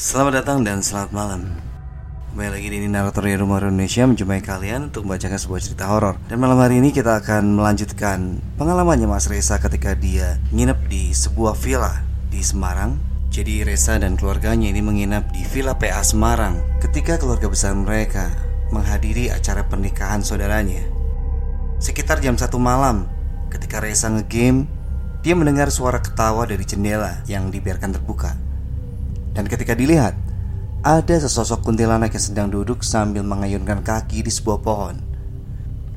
[0.00, 1.60] Selamat datang dan selamat malam.
[2.32, 6.16] Kembali lagi di Narator di Rumah Indonesia Menjumpai kalian untuk membacakan sebuah cerita horor.
[6.24, 11.52] Dan malam hari ini kita akan melanjutkan Pengalamannya Mas Reza ketika dia nginep di sebuah
[11.52, 12.00] villa
[12.32, 12.96] di Semarang.
[13.28, 18.32] Jadi Reza dan keluarganya ini menginap di Villa PA Semarang Ketika keluarga besar mereka
[18.72, 20.80] menghadiri acara pernikahan saudaranya.
[21.76, 23.04] Sekitar jam satu malam
[23.52, 24.64] Ketika Reza ngegame
[25.20, 28.48] Dia mendengar suara ketawa dari jendela yang dibiarkan terbuka
[29.34, 30.18] dan ketika dilihat,
[30.80, 34.96] ada sesosok kuntilanak yang sedang duduk sambil mengayunkan kaki di sebuah pohon.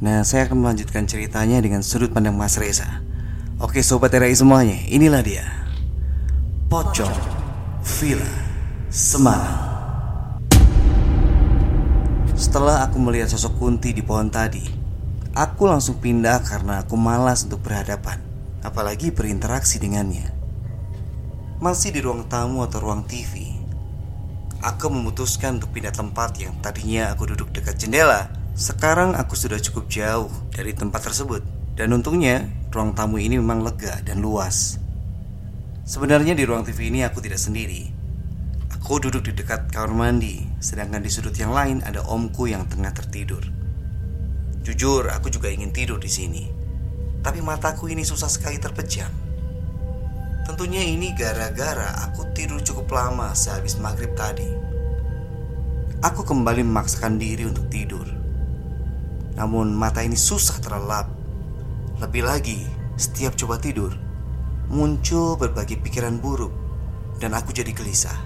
[0.00, 3.04] Nah, saya akan melanjutkan ceritanya dengan sudut pandang Mas Reza.
[3.60, 5.44] Oke, sobat RI semuanya, inilah dia.
[6.72, 7.12] Pocong
[7.84, 8.32] Villa
[8.88, 9.68] Semarang.
[12.32, 14.64] Setelah aku melihat sosok kunti di pohon tadi,
[15.36, 18.16] aku langsung pindah karena aku malas untuk berhadapan,
[18.64, 20.39] apalagi berinteraksi dengannya.
[21.60, 23.52] Masih di ruang tamu atau ruang TV
[24.64, 28.32] Aku memutuskan untuk pindah tempat yang tadinya aku duduk dekat jendela.
[28.56, 31.44] Sekarang aku sudah cukup jauh dari tempat tersebut.
[31.76, 34.80] Dan untungnya ruang tamu ini memang lega dan luas.
[35.84, 37.92] Sebenarnya di ruang TV ini aku tidak sendiri.
[38.80, 42.96] Aku duduk di dekat kamar mandi Sedangkan di sudut yang lain ada omku yang tengah
[42.96, 43.44] tertidur.
[44.64, 46.48] Jujur aku juga ingin tidur di sini.
[47.20, 49.29] Tapi mataku ini susah sekali terpejam
[50.50, 54.50] Tentunya ini gara-gara aku tidur cukup lama sehabis maghrib tadi.
[56.02, 58.02] Aku kembali memaksakan diri untuk tidur.
[59.38, 61.06] Namun mata ini susah terlelap.
[62.02, 62.66] Lebih lagi,
[62.98, 63.94] setiap coba tidur,
[64.66, 66.50] muncul berbagai pikiran buruk
[67.22, 68.18] dan aku jadi gelisah.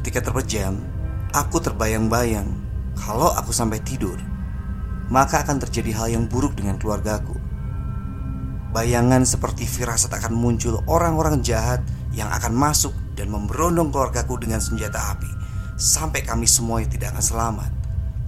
[0.00, 0.80] Ketika terpejam,
[1.36, 2.48] aku terbayang-bayang
[2.96, 4.16] kalau aku sampai tidur,
[5.12, 7.49] maka akan terjadi hal yang buruk dengan keluargaku.
[8.70, 11.82] Bayangan seperti firasat akan muncul orang-orang jahat
[12.14, 15.26] yang akan masuk dan memberondong keluargaku dengan senjata api.
[15.74, 17.70] Sampai kami semua tidak akan selamat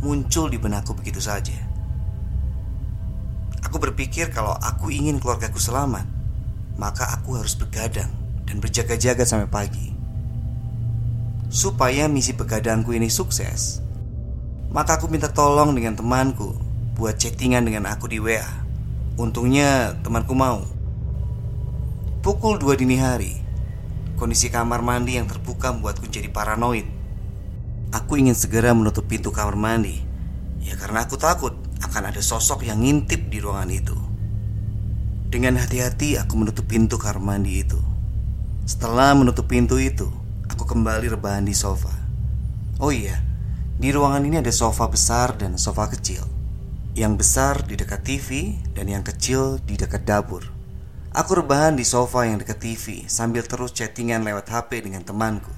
[0.01, 1.55] Muncul di benakku begitu saja.
[3.63, 6.09] Aku berpikir kalau aku ingin keluargaku selamat
[6.75, 8.11] Maka aku harus begadang
[8.49, 9.89] dan berjaga-jaga sampai pagi.
[11.53, 13.79] Supaya misi begadangku ini sukses
[14.75, 16.57] Maka aku minta tolong dengan temanku
[16.99, 18.72] Buat chattingan dengan aku di WA
[19.13, 20.65] Untungnya temanku mau.
[22.25, 23.37] Pukul 2 dini hari
[24.17, 26.89] Kondisi kamar mandi yang terbuka membuatku jadi paranoid.
[27.93, 30.01] Aku ingin segera menutup pintu kamar mandi.
[30.65, 31.53] Ya karena aku takut
[31.85, 33.97] akan ada sosok yang ngintip di ruangan itu.
[35.29, 37.77] Dengan hati-hati aku menutup pintu kamar mandi itu.
[38.65, 40.09] Setelah menutup pintu itu
[40.49, 41.93] Aku kembali rebahan di sofa.
[42.81, 43.21] Oh iya
[43.77, 46.32] Di ruangan ini ada sofa besar dan sofa kecil
[46.93, 50.45] yang besar di dekat TV dan yang kecil di dekat dapur.
[51.13, 55.53] Aku rebahan di sofa yang dekat TV sambil terus chattingan lewat HP dengan temanku.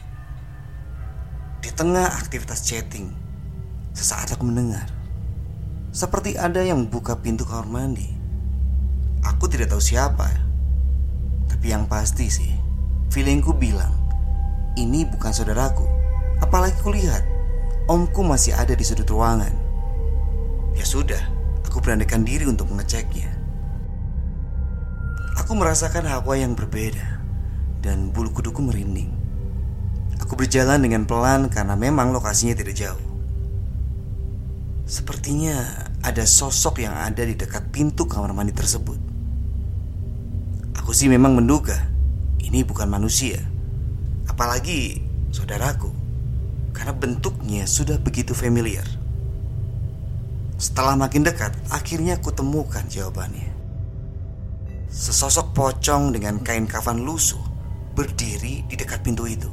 [1.59, 3.11] Di tengah aktivitas chatting,
[3.95, 4.87] sesaat aku mendengar
[5.95, 8.11] seperti ada yang membuka pintu kamar mandi.
[9.23, 10.27] Aku tidak tahu siapa,
[11.47, 12.51] tapi yang pasti sih,
[13.15, 13.95] feelingku bilang
[14.75, 15.87] ini bukan saudaraku.
[16.43, 17.23] Apalagi kulihat
[17.87, 19.64] omku masih ada di sudut ruangan.
[20.75, 21.23] Ya sudah,
[21.67, 23.31] aku beranikan diri untuk mengeceknya.
[25.39, 27.23] Aku merasakan hawa yang berbeda
[27.83, 29.11] dan bulu kuduku merinding.
[30.23, 33.07] Aku berjalan dengan pelan karena memang lokasinya tidak jauh.
[34.85, 39.01] Sepertinya ada sosok yang ada di dekat pintu kamar mandi tersebut.
[40.81, 41.89] Aku sih memang menduga
[42.45, 43.41] ini bukan manusia,
[44.29, 45.01] apalagi
[45.33, 45.89] saudaraku,
[46.77, 48.85] karena bentuknya sudah begitu familiar.
[50.55, 53.51] Setelah makin dekat, akhirnya aku temukan jawabannya.
[54.87, 57.43] Sesosok pocong dengan kain kafan lusuh
[57.99, 59.51] berdiri di dekat pintu itu.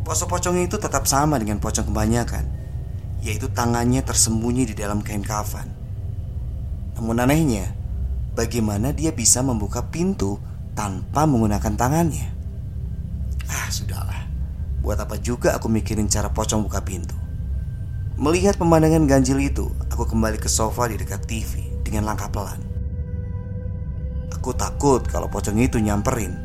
[0.00, 2.48] Posok pocong itu tetap sama dengan pocong kebanyakan,
[3.20, 5.68] yaitu tangannya tersembunyi di dalam kain kafan.
[6.96, 7.76] Namun anehnya,
[8.32, 10.40] bagaimana dia bisa membuka pintu
[10.72, 12.32] tanpa menggunakan tangannya?
[13.52, 14.24] Ah, sudahlah.
[14.80, 17.19] Buat apa juga aku mikirin cara pocong buka pintu?
[18.20, 22.60] Melihat pemandangan ganjil itu, aku kembali ke sofa di dekat TV dengan langkah pelan.
[24.36, 26.36] Aku takut kalau pocong itu nyamperin.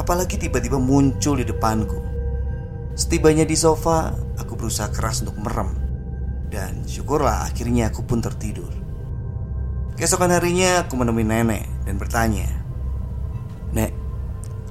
[0.00, 2.00] Apalagi tiba-tiba muncul di depanku.
[2.96, 5.76] Setibanya di sofa, aku berusaha keras untuk merem.
[6.48, 8.72] Dan syukurlah akhirnya aku pun tertidur.
[9.92, 12.48] Keesokan harinya aku menemui nenek dan bertanya,
[13.76, 13.92] Nek,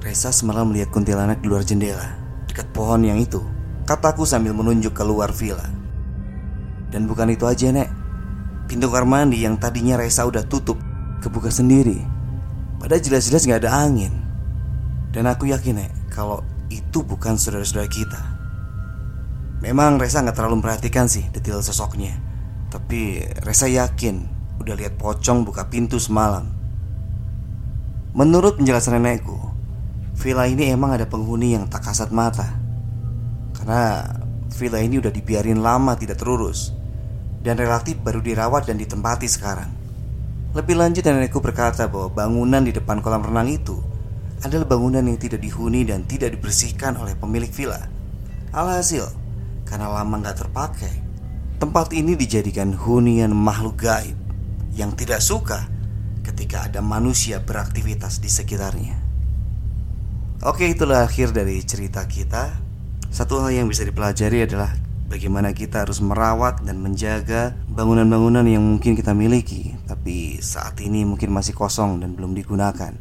[0.02, 2.18] Reza semalam melihat kuntilanak di luar jendela
[2.50, 3.38] dekat pohon yang itu.
[3.86, 5.77] Kataku sambil menunjuk keluar villa.
[6.88, 7.88] Dan bukan itu aja nek
[8.68, 10.76] Pintu kamar mandi yang tadinya Reza udah tutup
[11.20, 12.00] Kebuka sendiri
[12.80, 14.12] Padahal jelas-jelas gak ada angin
[15.12, 18.22] Dan aku yakin nek kalau itu bukan saudara-saudara kita.
[19.58, 22.14] Memang Resa nggak terlalu memperhatikan sih detail sosoknya,
[22.70, 24.26] tapi Resa yakin
[24.62, 26.46] udah lihat pocong buka pintu semalam.
[28.14, 29.36] Menurut penjelasan nenekku,
[30.14, 32.46] villa ini emang ada penghuni yang tak kasat mata.
[33.54, 34.06] Karena
[34.58, 36.74] villa ini udah dibiarin lama tidak terurus
[37.38, 39.70] dan relatif baru dirawat dan ditempati sekarang.
[40.58, 43.78] Lebih lanjut nenekku berkata bahwa bangunan di depan kolam renang itu
[44.42, 47.86] adalah bangunan yang tidak dihuni dan tidak dibersihkan oleh pemilik villa.
[48.50, 49.06] Alhasil,
[49.62, 50.94] karena lama nggak terpakai,
[51.62, 54.18] tempat ini dijadikan hunian makhluk gaib
[54.74, 55.68] yang tidak suka
[56.26, 58.96] ketika ada manusia beraktivitas di sekitarnya.
[60.46, 62.67] Oke, itulah akhir dari cerita kita.
[63.08, 64.76] Satu hal yang bisa dipelajari adalah
[65.08, 71.32] bagaimana kita harus merawat dan menjaga bangunan-bangunan yang mungkin kita miliki, tapi saat ini mungkin
[71.32, 72.92] masih kosong dan belum digunakan